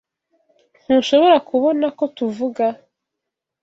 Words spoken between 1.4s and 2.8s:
kubona ko tuvuga?